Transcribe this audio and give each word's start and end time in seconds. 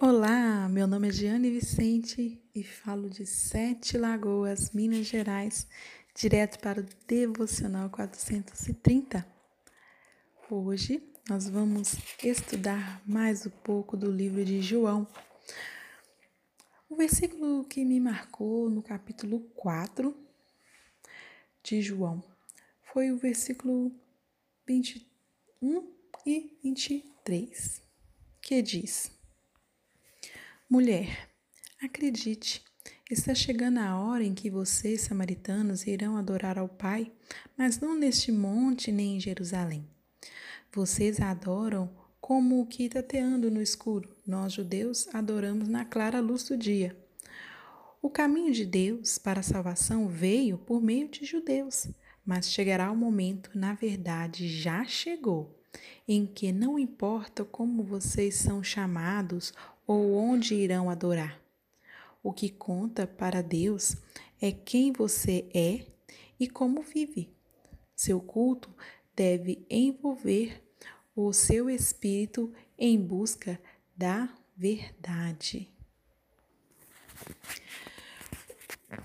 Olá, 0.00 0.68
meu 0.68 0.88
nome 0.88 1.08
é 1.08 1.12
Giane 1.12 1.48
Vicente 1.48 2.42
e 2.52 2.64
falo 2.64 3.08
de 3.08 3.24
Sete 3.24 3.96
Lagoas, 3.96 4.72
Minas 4.72 5.06
Gerais, 5.06 5.68
direto 6.16 6.58
para 6.58 6.80
o 6.80 6.86
Devocional 7.06 7.88
430. 7.88 9.24
Hoje 10.50 11.00
nós 11.30 11.48
vamos 11.48 11.94
estudar 12.24 13.00
mais 13.06 13.46
um 13.46 13.50
pouco 13.50 13.96
do 13.96 14.10
livro 14.10 14.44
de 14.44 14.60
João. 14.60 15.06
O 16.90 16.96
versículo 16.96 17.64
que 17.64 17.84
me 17.84 18.00
marcou 18.00 18.68
no 18.68 18.82
capítulo 18.82 19.40
4 19.54 20.14
de 21.62 21.80
João 21.80 22.22
foi 22.92 23.12
o 23.12 23.16
versículo 23.16 23.92
21 24.66 25.88
e 26.26 26.58
23, 26.64 27.80
que 28.42 28.60
diz: 28.60 29.13
Mulher, 30.74 31.30
acredite, 31.80 32.60
está 33.08 33.32
chegando 33.32 33.78
a 33.78 33.96
hora 33.96 34.24
em 34.24 34.34
que 34.34 34.50
vocês, 34.50 35.02
samaritanos, 35.02 35.86
irão 35.86 36.16
adorar 36.16 36.58
ao 36.58 36.68
Pai, 36.68 37.12
mas 37.56 37.78
não 37.78 37.96
neste 37.96 38.32
monte 38.32 38.90
nem 38.90 39.14
em 39.14 39.20
Jerusalém. 39.20 39.88
Vocês 40.72 41.20
adoram 41.20 41.88
como 42.20 42.66
que 42.66 42.88
tateando 42.88 43.52
no 43.52 43.62
escuro. 43.62 44.16
Nós, 44.26 44.54
judeus, 44.54 45.06
adoramos 45.14 45.68
na 45.68 45.84
clara 45.84 46.18
luz 46.18 46.42
do 46.42 46.56
dia. 46.56 47.00
O 48.02 48.10
caminho 48.10 48.52
de 48.52 48.66
Deus 48.66 49.16
para 49.16 49.38
a 49.38 49.44
salvação 49.44 50.08
veio 50.08 50.58
por 50.58 50.82
meio 50.82 51.08
de 51.08 51.24
judeus, 51.24 51.86
mas 52.26 52.50
chegará 52.50 52.90
o 52.90 52.96
momento, 52.96 53.48
na 53.54 53.74
verdade, 53.74 54.48
já 54.48 54.84
chegou, 54.84 55.56
em 56.06 56.26
que 56.26 56.52
não 56.52 56.78
importa 56.78 57.44
como 57.44 57.82
vocês 57.82 58.36
são 58.36 58.62
chamados 58.62 59.52
ou 59.86 60.14
onde 60.14 60.54
irão 60.54 60.90
adorar. 60.90 61.40
O 62.22 62.32
que 62.32 62.48
conta 62.48 63.06
para 63.06 63.42
Deus 63.42 63.96
é 64.40 64.50
quem 64.50 64.92
você 64.92 65.46
é 65.54 65.86
e 66.38 66.48
como 66.48 66.82
vive. 66.82 67.30
Seu 67.94 68.20
culto 68.20 68.74
deve 69.14 69.64
envolver 69.70 70.62
o 71.14 71.32
seu 71.32 71.70
espírito 71.70 72.52
em 72.78 72.98
busca 72.98 73.60
da 73.96 74.28
verdade. 74.56 75.70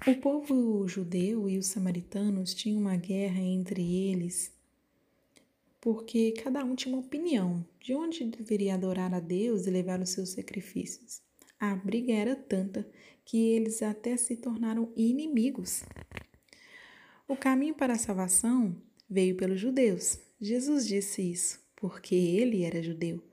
O 0.08 0.16
povo 0.16 0.88
judeu 0.88 1.50
e 1.50 1.58
os 1.58 1.68
samaritanos 1.68 2.54
tinham 2.54 2.80
uma 2.80 2.96
guerra 2.96 3.40
entre 3.40 3.82
eles 3.82 4.52
porque 5.82 6.34
cada 6.34 6.64
um 6.64 6.76
tinha 6.76 6.96
uma 6.96 7.06
opinião 7.06 7.66
de 7.80 7.94
onde 7.94 8.26
deveria 8.26 8.76
adorar 8.76 9.14
a 9.14 9.20
Deus 9.20 9.66
e 9.66 9.70
levar 9.70 10.02
os 10.02 10.10
seus 10.10 10.30
sacrifícios. 10.30 11.22
A 11.60 11.76
briga 11.76 12.14
era 12.14 12.36
tanta 12.36 12.90
que 13.26 13.38
eles 13.50 13.82
até 13.82 14.18
se 14.18 14.36
tornaram 14.36 14.92
inimigos. 14.96 15.84
O 17.28 17.36
caminho 17.36 17.76
para 17.76 17.94
a 17.94 17.98
salvação 17.98 18.76
veio 19.10 19.36
pelos 19.36 19.60
judeus. 19.60 20.20
Jesus 20.42 20.88
disse 20.88 21.22
isso 21.22 21.60
porque 21.76 22.16
ele 22.16 22.64
era 22.64 22.84
judeu. 22.84 23.24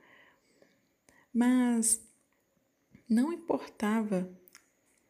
Mas 1.32 2.00
não 3.08 3.32
importava, 3.32 4.30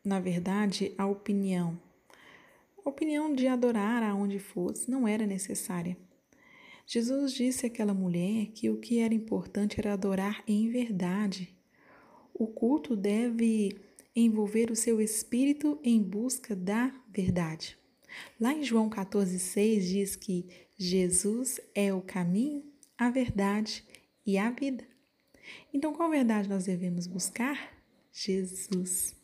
na 0.05 0.21
verdade, 0.21 0.95
a 0.97 1.07
opinião. 1.07 1.81
A 2.85 2.89
opinião 2.89 3.35
de 3.35 3.47
adorar 3.47 4.03
aonde 4.03 4.39
fosse 4.39 4.91
não 4.91 5.07
era 5.07 5.27
necessária. 5.27 5.97
Jesus 6.87 7.33
disse 7.33 7.67
àquela 7.67 7.93
mulher 7.93 8.47
que 8.55 8.71
o 8.71 8.79
que 8.79 9.01
era 9.01 9.13
importante 9.13 9.81
era 9.81 9.93
adorar 9.93 10.45
em 10.47 10.71
verdade. 10.71 11.53
O 12.33 12.47
culto 12.47 12.95
deve 12.95 13.77
envolver 14.15 14.71
o 14.71 14.77
seu 14.77 15.01
espírito 15.01 15.81
em 15.83 16.01
busca 16.01 16.55
da 16.55 16.95
verdade. 17.09 17.77
Lá 18.41 18.53
em 18.53 18.63
João 18.63 18.89
14,6 18.89 19.81
diz 19.81 20.17
que 20.17 20.47
Jesus 20.79 21.61
é 21.75 21.93
o 21.93 22.01
caminho, 22.01 22.63
a 22.97 23.11
verdade 23.11 23.85
e 24.25 24.39
a 24.39 24.51
vida. 24.51 24.85
Então, 25.75 25.93
qual 25.93 26.09
verdade 26.09 26.49
nós 26.49 26.65
devemos 26.65 27.07
buscar? 27.07 27.77
Jesus. 28.13 29.15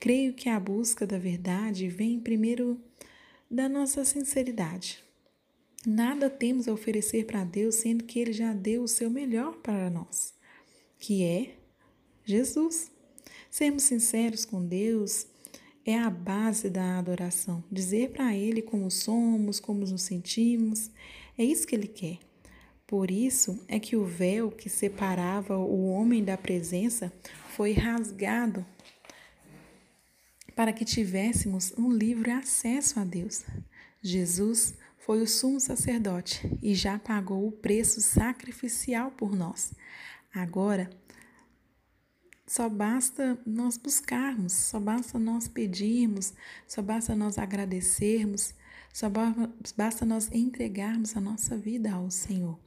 Creio 0.00 0.34
que 0.34 0.48
a 0.48 0.58
busca 0.58 1.06
da 1.06 1.16
verdade 1.16 1.88
vem 1.88 2.20
primeiro 2.20 2.80
da 3.50 3.68
nossa 3.68 4.04
sinceridade. 4.04 5.02
Nada 5.86 6.30
temos 6.30 6.68
a 6.68 6.72
oferecer 6.72 7.26
para 7.26 7.44
Deus, 7.44 7.76
sendo 7.76 8.04
que 8.04 8.20
Ele 8.20 8.32
já 8.32 8.52
deu 8.52 8.84
o 8.84 8.88
seu 8.88 9.10
melhor 9.10 9.56
para 9.56 9.90
nós, 9.90 10.32
que 10.98 11.24
é 11.24 11.56
Jesus. 12.24 12.90
Sermos 13.50 13.82
sinceros 13.82 14.44
com 14.44 14.64
Deus 14.64 15.26
é 15.84 15.98
a 15.98 16.08
base 16.08 16.70
da 16.70 16.98
adoração. 16.98 17.64
Dizer 17.70 18.10
para 18.10 18.34
Ele 18.36 18.62
como 18.62 18.90
somos, 18.90 19.58
como 19.58 19.80
nos 19.80 20.02
sentimos, 20.02 20.90
é 21.36 21.44
isso 21.44 21.66
que 21.66 21.74
Ele 21.74 21.88
quer. 21.88 22.18
Por 22.86 23.10
isso 23.10 23.58
é 23.66 23.80
que 23.80 23.96
o 23.96 24.04
véu 24.04 24.50
que 24.50 24.68
separava 24.68 25.56
o 25.56 25.86
homem 25.86 26.22
da 26.22 26.36
presença 26.36 27.12
foi 27.56 27.72
rasgado 27.72 28.64
para 30.54 30.72
que 30.72 30.84
tivéssemos 30.84 31.72
um 31.76 31.90
livre 31.90 32.30
acesso 32.30 33.00
a 33.00 33.04
Deus. 33.04 33.44
Jesus 34.02 34.74
foi 35.04 35.20
o 35.20 35.26
sumo 35.26 35.58
sacerdote 35.58 36.56
e 36.62 36.76
já 36.76 36.96
pagou 36.96 37.46
o 37.46 37.52
preço 37.52 38.00
sacrificial 38.00 39.10
por 39.10 39.34
nós. 39.34 39.74
Agora, 40.32 40.88
só 42.46 42.68
basta 42.68 43.36
nós 43.44 43.76
buscarmos, 43.76 44.52
só 44.52 44.78
basta 44.78 45.18
nós 45.18 45.48
pedirmos, 45.48 46.32
só 46.68 46.80
basta 46.80 47.16
nós 47.16 47.36
agradecermos, 47.36 48.54
só 48.92 49.10
basta 49.76 50.06
nós 50.06 50.30
entregarmos 50.30 51.16
a 51.16 51.20
nossa 51.20 51.56
vida 51.56 51.90
ao 51.92 52.08
Senhor. 52.08 52.58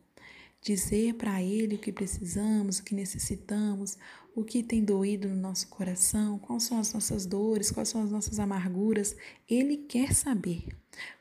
Dizer 0.62 1.14
para 1.14 1.42
Ele 1.42 1.76
o 1.76 1.80
que 1.80 1.92
precisamos, 1.92 2.80
o 2.80 2.84
que 2.84 2.96
necessitamos, 2.96 3.98
o 4.36 4.44
que 4.44 4.62
tem 4.62 4.84
doído 4.84 5.30
no 5.30 5.36
nosso 5.36 5.68
coração, 5.70 6.38
quais 6.38 6.64
são 6.64 6.78
as 6.78 6.94
nossas 6.94 7.26
dores, 7.26 7.72
quais 7.72 7.88
são 7.88 8.04
as 8.04 8.12
nossas 8.12 8.38
amarguras. 8.38 9.16
Ele 9.50 9.78
quer 9.78 10.14
saber. 10.14 10.68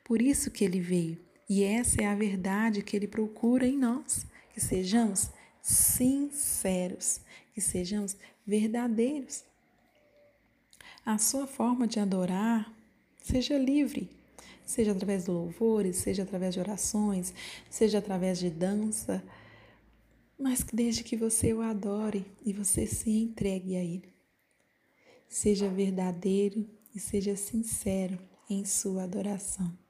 Por 0.03 0.21
isso 0.21 0.51
que 0.51 0.65
ele 0.65 0.81
veio. 0.81 1.19
E 1.49 1.63
essa 1.63 2.03
é 2.03 2.07
a 2.07 2.15
verdade 2.15 2.83
que 2.83 2.97
ele 2.97 3.07
procura 3.07 3.67
em 3.67 3.79
nós, 3.79 4.27
que 4.53 4.61
sejamos 4.61 5.31
sinceros, 5.63 7.21
que 7.53 7.61
sejamos 7.61 8.17
verdadeiros. 8.45 9.45
A 11.07 11.17
sua 11.19 11.47
forma 11.47 11.87
de 11.87 12.01
adorar 12.01 12.73
seja 13.23 13.57
livre, 13.57 14.11
seja 14.65 14.93
através 14.93 15.25
de 15.25 15.31
louvores, 15.31 15.97
seja 15.97 16.25
através 16.25 16.55
de 16.55 16.61
orações, 16.61 17.33
seja 17.71 17.99
através 17.99 18.39
de 18.39 18.51
dança, 18.51 19.23
mas 20.39 20.65
desde 20.73 21.05
que 21.05 21.17
você 21.17 21.53
o 21.53 21.61
adore 21.61 22.27
e 22.45 22.53
você 22.53 22.87
se 22.87 23.11
entregue 23.11 23.77
a 23.77 23.85
Ele. 23.85 24.13
Seja 25.29 25.69
verdadeiro 25.69 26.69
e 26.95 27.01
seja 27.01 27.37
sincero 27.37 28.19
em 28.49 28.65
sua 28.65 29.05
adoração. 29.05 29.84